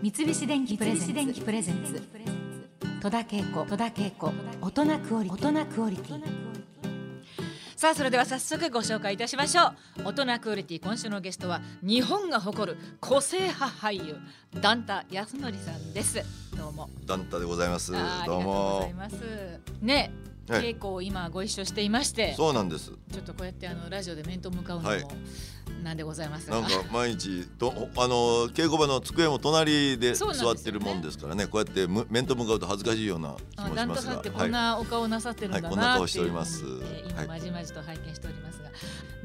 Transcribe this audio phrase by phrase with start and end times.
[0.00, 2.00] 三菱電機プレゼンツ。
[3.00, 3.64] 戸田恵子。
[3.64, 4.32] 戸田恵子。
[4.60, 5.48] 大人クオリティ。
[5.48, 6.22] 大人クオリティ。
[7.74, 10.04] さあそれでは早速ご紹介いたしましょう。
[10.04, 14.16] 大人クオリティ今週のゲストは日本が誇る個性派俳優
[14.60, 16.22] ダンタ康則さんです。
[16.56, 16.88] どうも。
[17.04, 17.90] ダンタでございます。
[17.90, 18.94] どうありがとうござもい。
[18.94, 19.16] ます。
[19.82, 20.12] ね
[20.48, 20.74] はい。
[20.74, 22.34] 稽古を今ご一緒していまして。
[22.34, 22.92] そうなんです。
[23.12, 25.02] ちょっとこうやってあのラジオで面と向かうのはい。
[25.02, 25.10] も
[25.82, 31.46] なんでございますが、なんか毎日とあの稽古場の机も隣で座ってるもんですからね。
[31.46, 33.76] こうやってむ面と向かうと恥ずかしいような気あもしますが。
[33.76, 34.30] ダンタさんって。
[34.30, 34.50] こんはい。
[34.50, 36.62] なお顔なさってるんだはいこんな顔しております。
[36.64, 37.28] えー今はい。
[37.28, 38.70] まじまじと拝見しておりますが、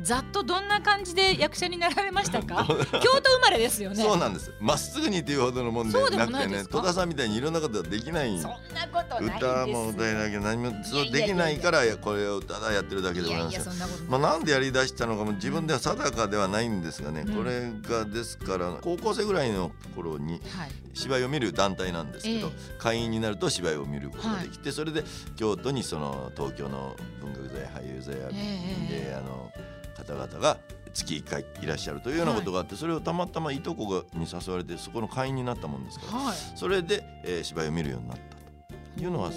[0.01, 2.65] ざっとどんな感じで役者になられましたか？
[2.67, 4.03] 京都生まれですよね。
[4.03, 4.51] そうなんです。
[4.59, 8.39] まっすぐにっていうほどのもんでなくてね、戸田さんみたいにいろんなことができない。
[8.39, 14.03] そんなことない歌も歌えなきゃ何もそうできないからこれをただやってるだけでございます。
[14.09, 17.35] まあ、なんでやりだしたのかも自分では定かではないんですがね、うん。
[17.35, 20.71] これがですから高校生ぐらいの頃にはい。
[20.93, 25.03] 芝居を見る団体なんですけど、え会員になると芝居を見ることができて、それで
[25.35, 29.51] 京都にその東京の文学座や俳優座や、ええであの
[29.97, 30.57] 方々が
[30.93, 36.35] 月1回いらっしゃるというようなことがあって、それをたまたまいとこがに誘われてそこの会員になったもんですから、はい。
[36.55, 39.31] それで、えー芝居を見るようになったというのは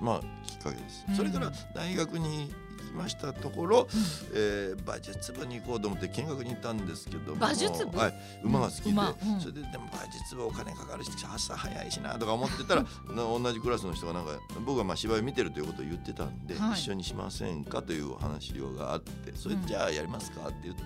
[0.00, 1.04] まあきっかけです。
[1.08, 1.16] うん。
[1.16, 3.88] それから大学に行きましたところ、
[4.34, 7.98] えー馬術部に行こうと思って見学に行ったんですけども馬術部？
[7.98, 9.40] はい、馬が好きで、馬うん。
[9.40, 14.32] それででも馬術部お金かかるし朝早いしなとか思ってたらな同じクラスの人がなんか
[14.66, 16.72] 僕がまあ芝居見てるということを言ってたんで、はい。
[16.72, 19.66] 一緒にしませんかというお話があってそれうん。
[19.66, 20.82] じゃあやりますかって言って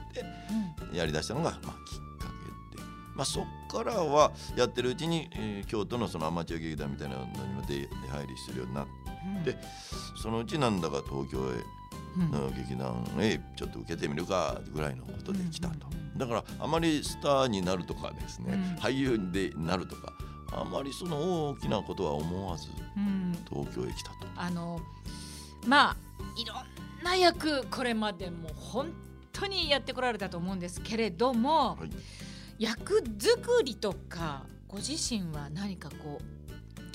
[0.91, 0.97] うん。
[0.97, 2.29] やりだしたのがまあきっか
[2.73, 2.83] けで、
[3.15, 8.91] まあ、そっからはやってるうちに、えー京都のそのアマチュア劇団みたいなのにも出出入りするようになって
[9.27, 9.45] うん。
[9.45, 9.59] で
[10.23, 11.57] そのうちなんだか東京へ
[12.17, 12.31] うん。
[12.31, 15.87] の劇団へちょっと受けてみるかぐらいのことで来たと。
[16.17, 18.83] だからあまりスターになるとかですね、うん。
[18.83, 20.13] 俳優でなるとか
[20.53, 23.37] あまりその大きなことは思わずうん。
[23.49, 24.27] 東京へ来たと。
[24.37, 24.81] あの
[25.67, 25.97] まあ
[26.41, 28.93] いろんな役これまでも本
[29.33, 31.91] 当にやってこられたと思うんですけれども、はい。
[32.59, 36.46] 役作りとかご自身は何かこう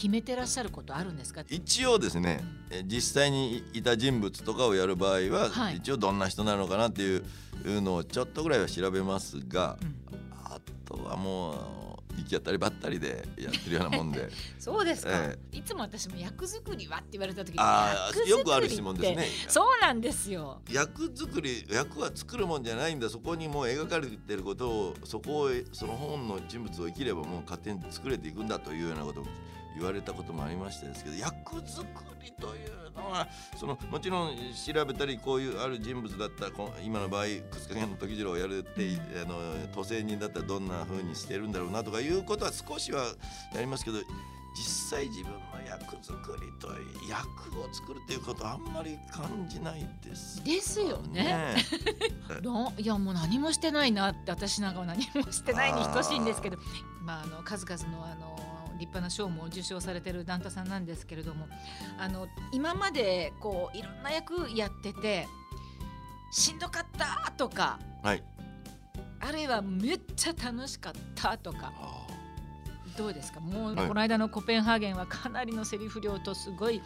[0.02, 1.44] 決めてらっしゃることあるんですか？
[1.48, 5.78] 一応ですねえ実際にいた人物とかをやる場合は、はい。
[5.78, 7.24] 一応どんな人なのかなっていう
[7.82, 9.96] のをちょっとぐらいは調べますが、うん。
[10.34, 14.28] あとはもう行き当たりばったりでやってるようなもんで。
[14.58, 19.28] そうですか、えいつも私も役作りはって言われた時にああよくある質問ですね。
[19.48, 20.62] そうなんですよ。
[20.72, 23.08] 役作り役は作るもんじゃないんだ。
[23.08, 29.26] そこにもう描かれてることをそこをその本の人物を生きればもう勝手に作れていくんだというようなことを
[29.76, 31.86] 言われたこともありましてですけど役作
[32.24, 33.28] りというのは
[33.58, 36.48] そのもちろん調べたりこういうある人物だった
[36.84, 39.38] 今の場合楠影の時次郎をやるってあの
[39.74, 43.06] 都政人だったらどんな風にしてるんだろうなとかいうことは少しは
[43.54, 43.98] やりますけど
[44.54, 46.68] 実際自分の役作りと
[47.10, 50.44] 役を作るっていうことはあんまり感じないです。
[50.44, 51.56] ですよね。
[52.44, 56.58] ないやもう何もしてないなって私なんかは何もしてないに等しいんですけど
[57.02, 58.51] まああの数々のあの
[58.82, 61.48] 立派な賞も受賞されてるダンタさんなんですけれども
[62.00, 65.28] あの今までこういろんな役やってて
[66.32, 68.24] しんどかったとかはい。
[69.20, 72.08] あるいはめっちゃ楽しかったとかあ
[72.98, 73.40] どうですか？
[73.40, 73.88] もうはい。
[73.88, 76.82] この間のコペンハーゲンはかなりのセリフ量とすごい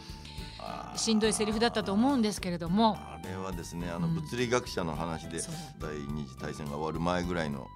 [0.60, 2.96] あしんどいセリフだったと思うんですけれども。
[2.98, 4.14] あれはですね、あのうん。
[4.16, 5.40] 物理学者の話で、
[5.80, 7.66] 第二次大戦が終わる前ぐらいの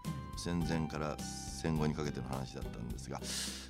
[0.44, 3.20] 戦前から戦後にかけての話だったんですが、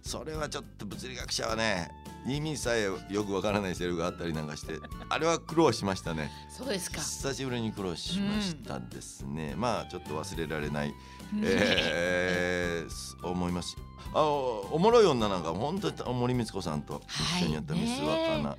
[0.03, 1.91] それはちょっと物理学者はね、
[2.27, 4.75] 意味さえよくわからないセリフがあったりなんかして、
[5.09, 6.31] あれは苦労しましたね。
[6.57, 6.99] そうですか。
[7.01, 9.55] 久しぶりに苦労しましたですね。
[9.57, 13.77] まあちょっと忘れられない、うんえー思います。
[14.15, 17.03] あおもろい女なんか本当に森光子さんと
[17.39, 18.57] 一緒にやったミス若菜、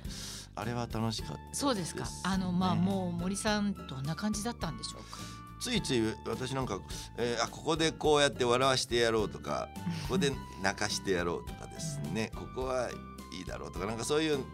[0.56, 2.04] あれは楽しかったそうですか。
[2.24, 5.18] あのまあもう森さんどんな感じだったんでしょうか？
[5.62, 6.80] ついつい私なんか、
[7.16, 9.68] えーあここでこうやって笑わしてやろうとか
[10.08, 12.32] ここで泣かしてやろうとかですね。
[12.34, 14.44] ここはいいだろうとかなんかそういう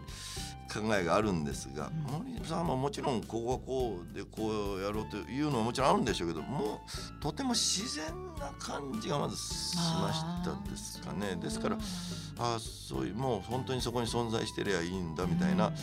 [0.71, 6.81] 考えがあるんですが、森さんももちろんここはこうでこうやろうというのはもちろんあるんでしょうけども
[7.19, 8.05] うとても自然
[8.39, 11.35] な感じがまずしましたですかね。
[11.41, 11.77] ですから
[12.37, 15.73] ああそういうもう本当にそこに存在してりゃいいんだみたいな、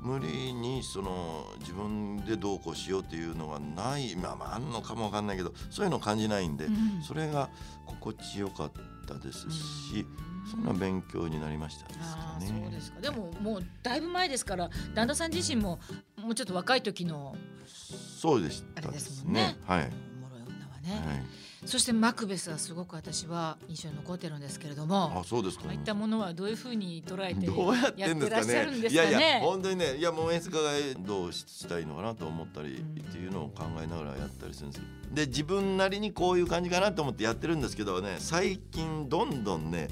[0.00, 7.02] 無理にその自分でどうこうしようっていうのがないまあまああんのかもわかんないけどそういうのを感じないんで、うん。
[7.02, 7.50] それが
[7.86, 8.72] 心地よかっ
[9.06, 10.06] たですし、
[10.50, 12.46] そんな勉強になりましたですああかね。
[12.62, 13.00] そうですか。
[13.00, 15.78] でももうだいぶ前ですから旦那さん自身も
[16.20, 17.36] もうちょっと若い時の
[17.66, 19.56] そうでしたでですすもんねね。
[19.66, 19.90] はい。
[20.18, 21.22] おもろい女はね、はい
[21.64, 28.80] そしてマクベスはすごく私は印象に残ってるんですけれどもあそうですかこういったものはどういうふうに捉えて どうやってんですかね。
[28.80, 34.86] ですかねいやいや本当にねいやもう演出家がどうしたいのかなと思ったりうんっていうのを考えながらやったりするんですよ。
[35.12, 39.86] で自分なりにこういう感じかなと思ってやってるんですけどね最近どんどんね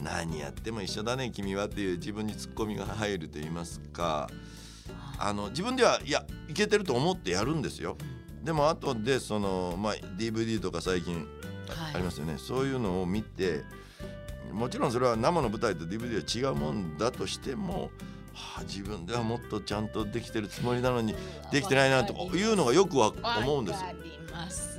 [0.00, 4.28] 何やっても一緒だね君はっていう自分にツッコミが入ると言いますか
[5.18, 7.96] あの自分ではいやいけてると思ってやるんですよ。
[8.42, 11.26] でも後でその、まあ、DVD とか最近
[11.68, 11.94] はい。
[11.94, 13.64] ありますよね、そういうのを見て
[14.52, 17.90] もちろんそれは生の舞台と DVD は違うもんだとしても、
[18.32, 21.14] はあ、自分ではもっとちゃんとできてるつもりなのに
[21.50, 23.88] できてないなというのがよくわ思うんですよ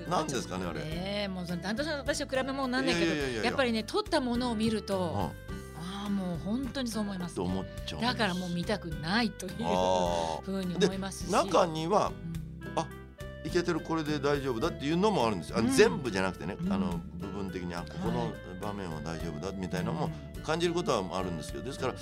[0.09, 0.79] なんですかねあれ。
[0.79, 5.83] ねえもうその担当者の私と比べ物なんだけどいやっぱりね撮ったものを見ると、うん。
[5.83, 7.99] ああもう本当にそう思います、と思っちゃう？
[7.99, 11.29] んですだからもう見たくないというあふうに思いますし。
[11.29, 12.11] ー中には
[12.75, 12.79] う
[13.43, 13.47] ん。
[13.47, 15.51] いけてるこれで大丈夫だっていうのもあるんです。
[15.51, 15.69] ようん。
[15.71, 16.73] 全部じゃなくてね、うん。
[16.73, 18.29] あの部分的にあここのはい。
[18.59, 20.09] 場面は大丈夫だみたいなのも
[20.43, 21.93] 感じることはあるんですけどですから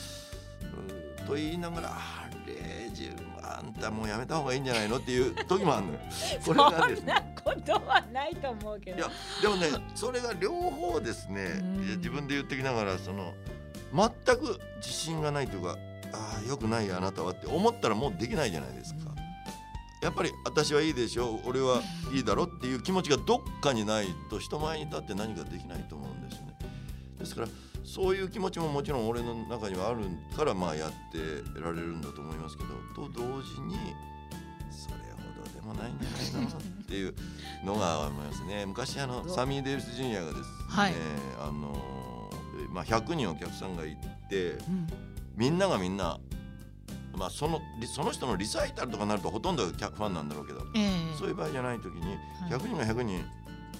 [1.27, 5.99] と言いながらあれ自分あんたもうやめた方がいいんじゃないのっていう時もあるのよ。
[6.45, 9.09] これがですそんなねことはないと思うけどいや
[9.41, 11.61] でもねそれが両方ですね
[11.97, 13.33] 自分で言ってきながらその
[13.93, 15.77] 全く自信がないというか
[16.13, 18.99] ああよくないあなたはって思ったらもうできないじゃないですか。
[20.01, 21.81] やっぱり私はいいでしょう俺は
[22.13, 26.55] いいだろっていう気持ちがどっかにないと人前に立って何かできないと思うんですね。
[27.17, 27.47] ですから
[27.85, 30.05] そういう気持ちももちろん俺の中にはある
[30.35, 32.69] からまあやってられるんだと思いますけど
[33.07, 33.75] と同時に
[34.71, 37.15] それほどでもないんじゃないのっていう
[37.63, 38.65] のが思いますね。
[38.67, 40.93] 昔あのサミー・デイビス・ジュニアがですね、はい。
[41.39, 42.29] あの
[42.67, 43.97] えまあ、100人お客さんがい
[44.29, 44.87] てうん。
[45.35, 46.17] みんながみんな、
[47.15, 51.15] まあ、そのリその人のリサイタルとかになるとほとんどがファンなんだろうけどええ。
[51.17, 52.51] そういう場合じゃない時にはい。
[52.51, 53.25] 100人が100人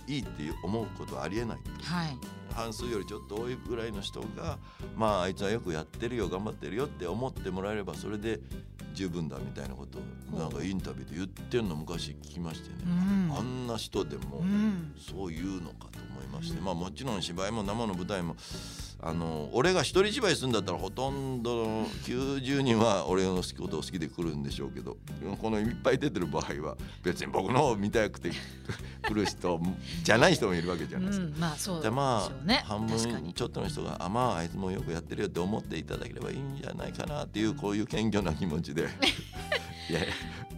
[0.07, 2.17] いいって思うことはありえないはい
[2.55, 4.57] 半数よりちょっと多いぐらいの人が
[4.95, 8.39] まああいつはよくやってるよ頑張ってるよって思ってもらえればそれで
[8.93, 9.99] 十分だみたいなこと
[10.35, 12.89] をなんかインタビューで言ってるの昔聞きましてね、う
[13.33, 13.37] ん。
[13.37, 14.95] あんな人でもうん。
[14.97, 18.35] そういうのかと思いまして、うんまあもちろん芝居も生の舞台も
[19.01, 24.97] あの俺が一人芝居するんだったらほとんど90人は俺の好きことを好きで来るんでしょうけど
[25.41, 28.31] このいっぱい出てる場合は別に僕のを見たくて
[29.03, 29.59] 来る人
[30.03, 31.25] じゃない人もいるわけじゃないですか。
[31.25, 32.61] うんまあそうでしょじゃあまうね。
[32.63, 38.83] あ半分ちょっとの人が「あまああいつもよくやってるよ」って思っていただければいいんじゃないかなっていうこういう謙虚な気持ちで。
[39.89, 40.13] いやいや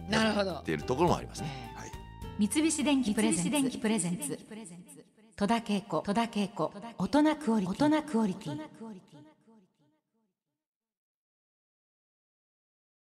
[0.08, 0.52] なるほど。
[0.52, 1.72] やっているところもありますね。
[1.76, 1.92] はい。
[2.38, 4.38] 三菱電機プレゼンツ
[5.38, 7.68] 戸田恵子大人クオリ
[8.34, 8.60] ティ。